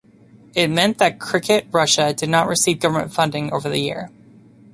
[0.55, 4.09] It meant that Cricket Russia did not receive government funding over the year.